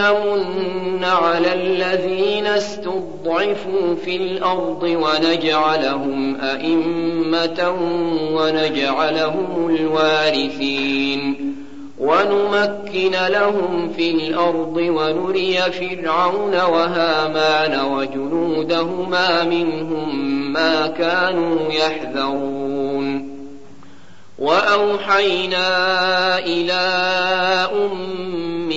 [0.00, 7.74] نمن على الذين استضعفوا في الأرض ونجعلهم أئمة
[8.32, 11.50] ونجعلهم الوارثين.
[11.98, 23.40] ونمكن لهم في الأرض ونري فرعون وهامان وجنودهما منهم ما كانوا يحذرون.
[24.38, 25.68] وأوحينا
[26.38, 26.80] إلى
[27.74, 28.49] أم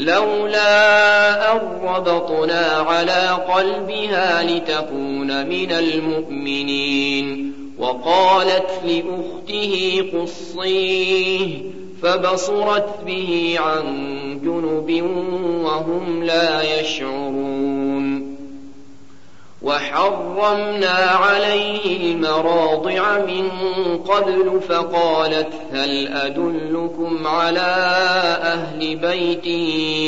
[0.00, 7.52] لولا أن ربطنا على قلبها لتكون من المؤمنين.
[7.78, 11.58] وقالت لأخته قصيه
[12.02, 13.84] فبصرت به عن
[14.44, 15.02] جنب
[15.64, 17.59] وهم لا يشعرون.
[19.62, 23.50] وحرمنا عليه المراضع من
[23.98, 27.74] قبل فقالت هل أدلكم على
[28.42, 29.46] أهل بيت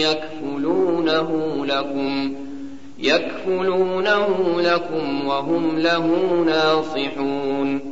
[0.08, 2.34] يكفلونه لكم؟
[2.98, 6.06] يكفلونه لكم وهم له
[6.46, 7.91] ناصحون.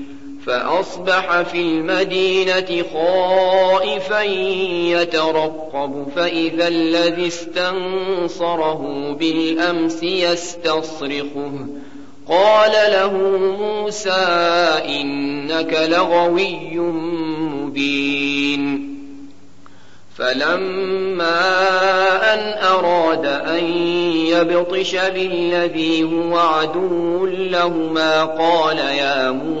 [0.45, 4.21] فأصبح في المدينة خائفا
[5.01, 11.51] يترقب فإذا الذي استنصره بالأمس يستصرخه.
[12.27, 14.25] قال له موسى
[14.85, 16.77] إنك لغوي
[17.49, 18.91] مبين.
[20.17, 21.39] فلما
[22.33, 23.63] أن أراد أن
[24.27, 29.60] يبطش بالذي هو عدو لهما قال يا موسى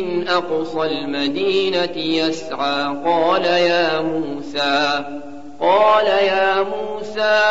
[0.00, 2.96] من أقصى المدينة يسعى.
[3.04, 5.04] قال يا موسى
[5.60, 7.42] قال يا موسى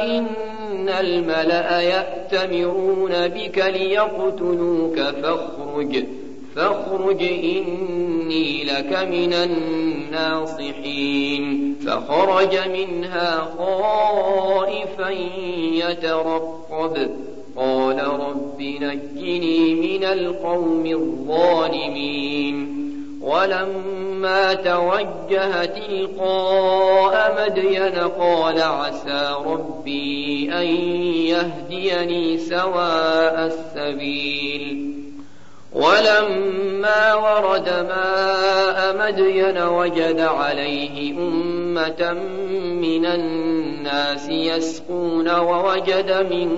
[0.00, 6.04] إن الملأ يأتمرون بك ليقتلوك فاخرج
[6.56, 10.66] فاخرج إني لك من الناصحين.
[11.86, 15.10] فخرج منها خائفا
[15.72, 17.10] يترقب.
[17.56, 22.76] قال رب نجني من القوم الظالمين.
[23.22, 30.66] ولما توجه تلقاء مدين قال عسى ربي أن
[31.26, 34.92] يهديني سواء السبيل.
[35.72, 42.12] ولما ورد ماء مدين وجد عليه أمة
[42.80, 46.48] من الناس يسقون ووجد من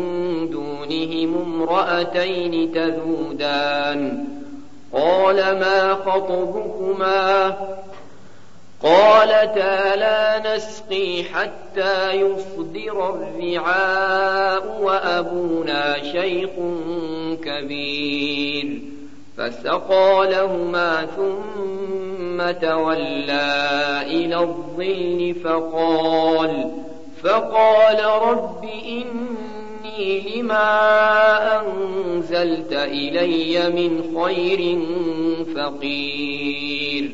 [0.89, 4.25] دونهم امرأتين تذودان.
[4.93, 7.57] قال ما خطبكما؟
[8.83, 16.51] قالتا لا نسقي حتى يصدر الرعاء وأبونا شيخ
[17.45, 18.83] كبير.
[19.39, 26.71] فسقى لهما ثم تولى إلى الظل فقال
[27.23, 29.58] فقال رب إني
[29.99, 34.79] لما أنزلت إلي من خير
[35.57, 37.11] فقير.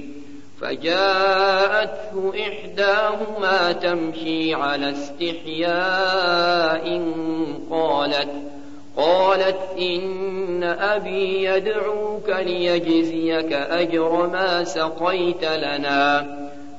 [0.60, 5.74] فجاءته إحداهما تمشي على استحياء
[7.70, 8.30] قالت
[8.96, 16.43] قالت إن أبي يدعوك ليجزيك أجر ما سقيت لنا.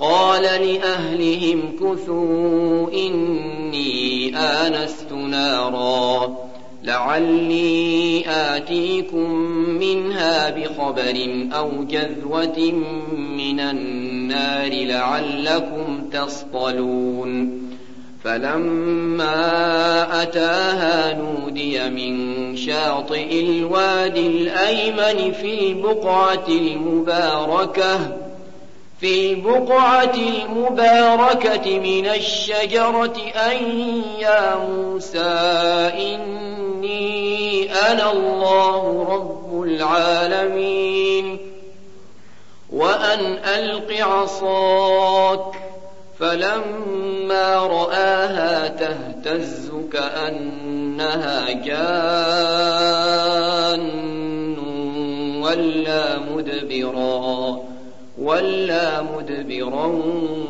[0.00, 6.36] قال لأهلهم كثوا إني آنست نارا.
[6.84, 9.30] لعلي آتيكم
[9.80, 12.72] منها بخبر أو جذوة
[13.36, 17.60] من النار لعلكم تصطلون.
[18.24, 19.32] فلما
[20.22, 28.19] أتاها نودي من شاطئ الوادي الأيمن في البقعة المباركة
[29.00, 33.56] في البقعة المباركة من الشجرة أن
[34.18, 35.28] يا موسى
[35.98, 41.38] إني أنا الله رب العالمين.
[42.72, 45.54] وأن ألق عصاك
[46.18, 52.20] فلما رآها تهتز كأنها جان
[55.42, 57.39] ولا مدبرا.
[58.30, 59.86] ولا مدبرا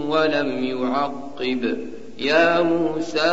[0.08, 1.78] ولم يعقب
[2.18, 3.30] يا موسى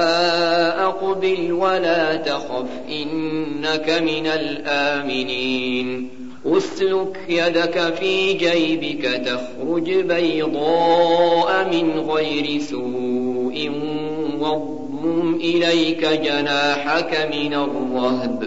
[0.80, 6.10] أقبل ولا تخف إنك من الآمنين
[6.46, 13.72] اسلك يدك في جيبك تخرج بيضاء من غير سوء
[14.40, 18.47] واضمم إليك جناحك من الرهب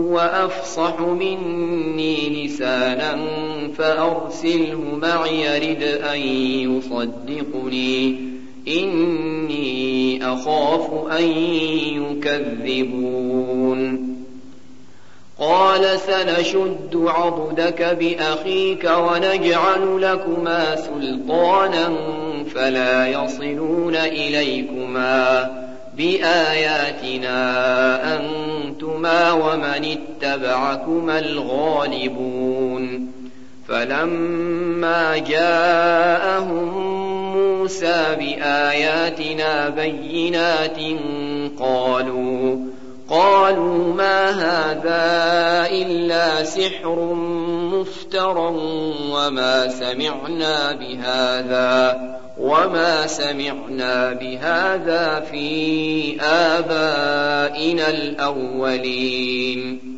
[0.11, 3.19] هو أفصح مني لسانا
[3.77, 6.19] فأرسله معي يرد أن
[6.69, 8.31] يصدقني.
[8.67, 11.23] إني أخاف أن
[12.23, 14.11] يكذبون.
[15.39, 21.93] قال سنشد عضدك بأخيك ونجعل لكما سلطانا
[22.55, 25.49] فلا يصلون إليكما
[25.97, 27.31] بآياتنا
[28.81, 33.11] أنتما ومن اتبعكما الغالبون
[33.67, 36.77] فلما جاءهم
[37.35, 40.77] موسى بآياتنا بينات
[41.59, 42.57] قالوا
[43.09, 47.13] قالوا ما هذا إلا سحر
[47.71, 48.55] مفترى
[49.11, 59.91] وما سمعنا بهذا وما سمعنا بهذا في آبائنا الأولين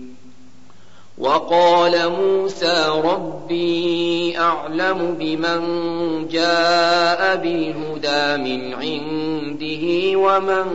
[1.17, 5.61] وقال موسى ربي أعلم بمن
[6.27, 10.65] جاء بالهدى من عنده ومن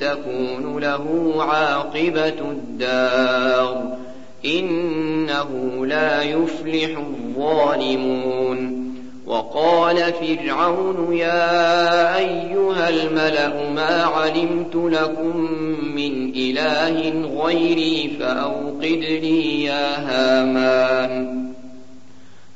[0.00, 3.96] تكون له عاقبة الدار
[4.44, 5.50] إنه
[5.86, 8.75] لا يفلح الظالمون
[9.26, 15.36] وقال فرعون يا أيها الملأ ما علمت لكم
[15.94, 21.46] من إله غيري فأوقد لي يا هامان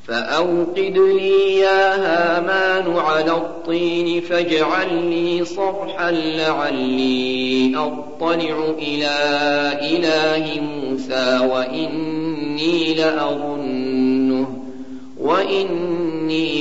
[0.06, 9.16] فأوقد لي يا هامان على الطين فاجعل لي صرحا لعلي أطلع إلى
[9.82, 14.48] إله موسى وإني لأظنه
[15.20, 15.89] وإني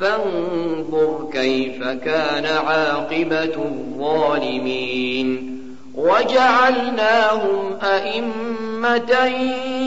[0.00, 5.58] فانظر كيف كان عاقبة الظالمين.
[5.94, 9.26] وجعلناهم أئمة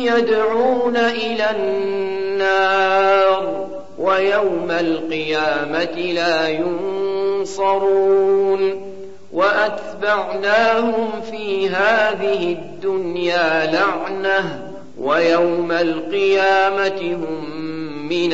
[0.03, 3.67] يدعون إلى النار
[3.99, 7.91] ويوم القيامة لا ينصرون.
[9.33, 17.61] وأتبعناهم في هذه الدنيا لعنة ويوم القيامة هم
[18.09, 18.33] من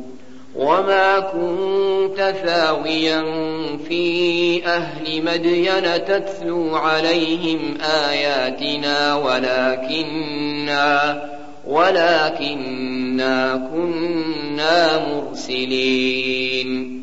[0.55, 3.21] وما كنت ثاويا
[3.87, 11.21] في أهل مدين تتلو عليهم آياتنا ولكننا
[11.67, 17.01] ولكننا كنا مرسلين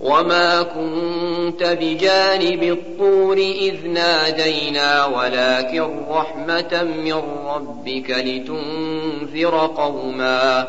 [0.00, 10.68] وما كنت بجانب الطور إذ نادينا ولكن رحمة من ربك لتنذر قوما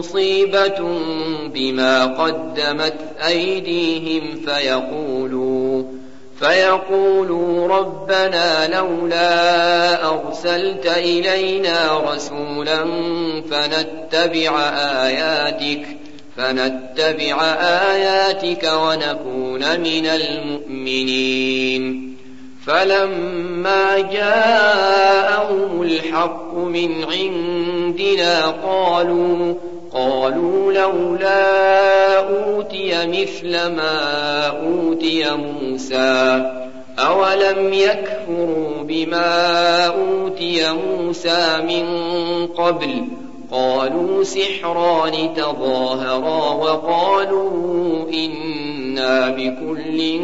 [0.00, 0.80] مصيبة
[1.54, 2.94] بما قدمت
[3.26, 5.82] أيديهم فيقولوا
[6.38, 12.84] فيقولوا ربنا لولا أرسلت إلينا رسولا
[13.50, 14.60] فنتبع
[15.04, 15.86] آياتك
[16.36, 17.42] فنتبع
[17.92, 21.80] آياتك ونكون من المؤمنين.
[22.66, 29.54] فلما جاءهم الحق من عندنا قالوا
[30.80, 36.52] لولا أوتي مثل ما أوتي موسى
[36.98, 41.86] أولم يكفروا بما أوتي موسى من
[42.46, 43.04] قبل؟
[43.52, 50.20] قالوا سحران تظاهرا وقالوا إنا بكل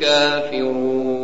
[0.00, 1.23] كافرون.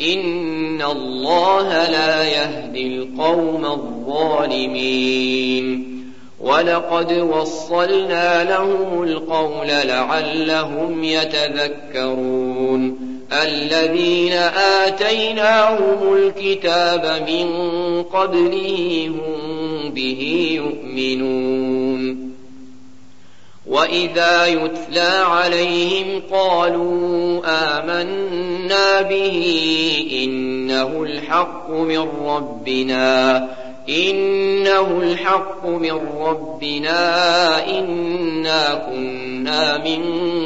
[0.00, 5.16] إن الله لا يهدي القوم الظالمين
[6.40, 12.98] ولقد وصلنا لهم القول لعلهم يتذكرون
[13.32, 14.32] الذين
[14.82, 17.48] آتيناهم الكتاب من
[18.02, 22.26] قبله هم به يؤمنون
[23.66, 28.55] وإذا يتلى عليهم قالوا آمنا
[29.02, 29.42] به
[30.24, 33.36] إنه الحق من ربنا
[33.88, 36.98] إنه الحق من ربنا
[37.78, 40.02] إنا كنا من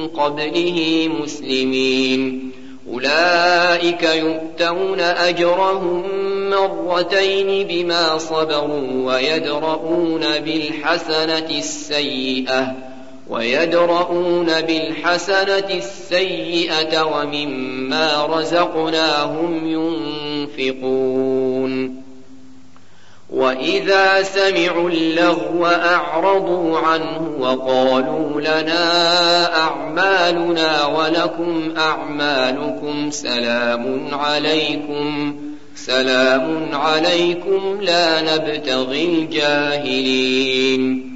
[0.07, 2.51] قبله مسلمين.
[2.93, 6.03] أولئك يؤتون أجرهم
[6.51, 12.75] مرتين بما صبروا ويدرؤون بالحسنة السيئة.
[13.31, 19.67] ويدرؤون بالحسنة السيئة ومما رزقناهم
[20.59, 22.01] ينفقون.
[23.31, 35.37] وإذا سمعوا اللغو أعرضوا عنه وقالوا لنا أعمالنا ولكم أعمالكم سلام عليكم
[35.75, 41.10] سلام عليكم لا نبتغي الجاهلين.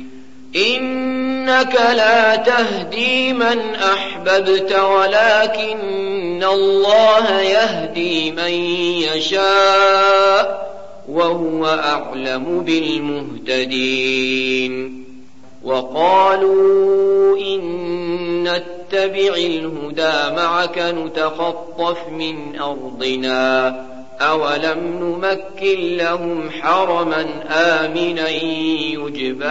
[0.56, 8.52] إنك لا تهدي من أحببت ولكن الله يهدي من
[9.14, 10.74] يشاء
[11.08, 14.14] وهو أعلم بالمهتدين.
[15.64, 17.62] وقالوا إن
[18.42, 23.94] نتبع الهدى معك نتخطف من أرضنا.
[24.20, 29.44] أولم نمكن لهم حرما آمنا يجبى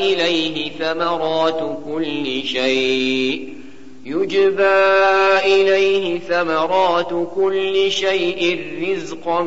[0.00, 3.54] إليه ثمرات كل شيء.
[4.06, 4.64] يجبى
[5.44, 9.42] إليه ثمرات كل شيء رزقا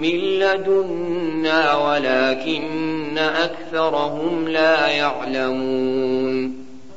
[0.00, 6.61] من لدنا ولكن أكثرهم لا يعلمون.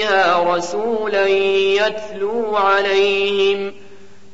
[0.00, 3.72] فيها رسولا يتلو عليهم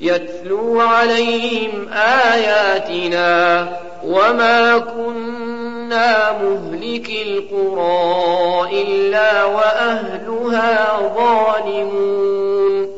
[0.00, 3.68] يتلو عليهم آياتنا
[4.04, 12.90] وما كنا مهلك القرى إلا وأهلها ظالمون.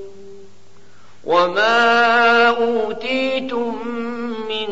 [1.25, 3.77] وما أوتيتم
[4.49, 4.67] من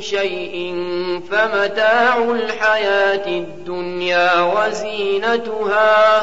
[0.00, 0.74] شيء
[1.30, 6.22] فمتاع الحياة الدنيا وزينتها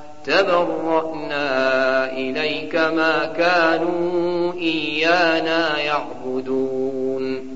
[0.25, 7.51] تبرأنا إليك ما كانوا إيانا يعبدون.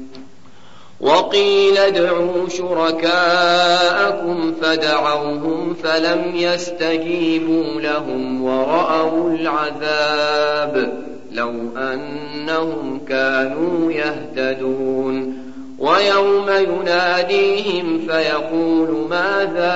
[0.99, 10.93] وقيل ادعوا شركاءكم فدعوهم فلم يستجيبوا لهم ورأوا العذاب
[11.31, 15.45] لو أنهم كانوا يهتدون.
[15.79, 19.75] ويوم يناديهم فيقول ماذا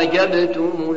[0.00, 0.96] أجبتم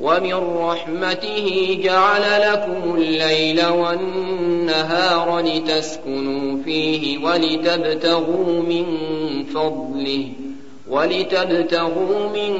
[0.00, 8.84] ومن رحمته جعل لكم الليل والنهار لتسكنوا فيه ولتبتغوا من
[9.54, 10.28] فضله
[10.88, 12.54] ولتبتغوا من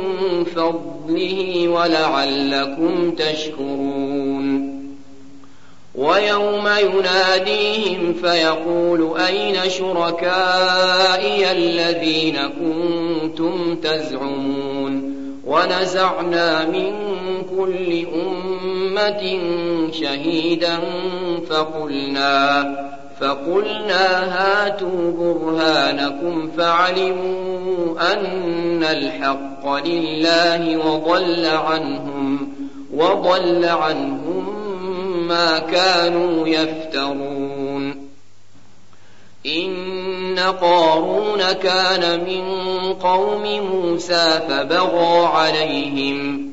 [0.45, 4.81] فضله ولعلكم تشكرون
[5.95, 15.15] ويوم يناديهم فيقول أين شركائي الذين كنتم تزعمون
[15.47, 17.10] ونزعنا من
[17.61, 19.39] كل أمة
[19.93, 20.79] شهيدا
[21.51, 22.65] فقلنا
[23.21, 32.53] فقلنا هاتوا برهانكم فعلموا أن الحق لله وضل عنهم
[32.95, 34.47] وضل عنهم
[35.29, 38.11] ما كانوا يفترون.
[39.47, 42.45] إن قارون كان من
[42.95, 43.43] قوم
[43.73, 46.53] موسى فبغى عليهم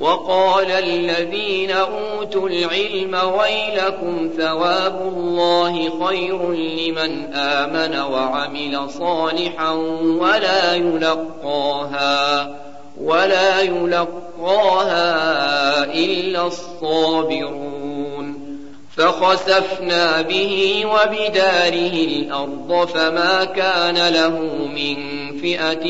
[0.00, 12.56] وقال الذين أوتوا العلم ويلكم ثواب الله خير لمن آمن وعمل صالحا ولا يلقاها
[13.00, 15.04] ولا يلقاها
[15.84, 18.00] إلا الصابرون
[18.96, 24.38] فخسفنا به وبداره الأرض فما كان له
[24.74, 24.96] من
[25.40, 25.86] فئة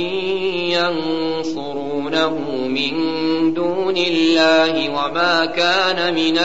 [0.79, 3.21] ينصرونه من
[3.55, 6.39] دون الله وما كان من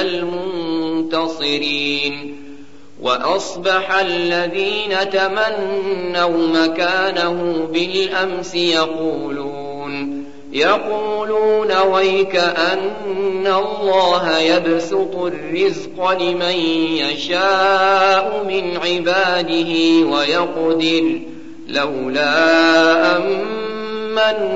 [1.04, 2.36] المنتصرين.
[3.02, 16.56] وأصبح الذين تمنوا مكانه بالأمس يقولون يقولون ويك أن الله يبسط الرزق لمن
[16.98, 19.72] يشاء من عباده
[20.08, 21.20] ويقدر
[21.68, 24.56] لولا أمن